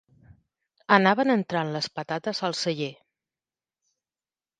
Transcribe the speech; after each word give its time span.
Anaven 0.95 1.33
entrant 1.33 1.69
les 1.75 1.89
patates 1.99 2.41
al 2.49 2.57
celler. 2.61 2.89